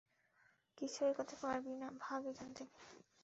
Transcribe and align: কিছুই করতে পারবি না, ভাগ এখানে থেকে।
কিছুই 0.77 1.13
করতে 1.17 1.35
পারবি 1.41 1.73
না, 1.75 1.87
ভাগ 1.99 2.21
এখানে 2.25 2.53
থেকে। 2.53 2.75